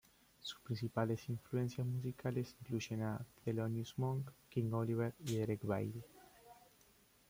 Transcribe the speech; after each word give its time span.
Sus 0.41 0.59
principales 0.61 1.29
influencias 1.29 1.85
musicales 1.85 2.55
incluyen 2.59 3.03
a 3.03 3.23
Thelonious 3.45 3.99
Monk, 3.99 4.31
King 4.49 4.71
Oliver 4.73 5.13
y 5.27 5.35
Derek 5.35 5.61
Bailey. 5.63 6.01